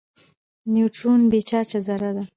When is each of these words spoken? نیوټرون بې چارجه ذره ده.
نیوټرون 0.73 1.21
بې 1.31 1.39
چارجه 1.49 1.79
ذره 1.87 2.09
ده. 2.15 2.23